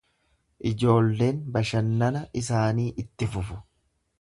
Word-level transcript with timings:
Ijoolleen 0.69 1.43
bashannana 1.57 2.25
isaanii 2.41 2.89
itti 3.05 3.29
fufu. 3.37 3.61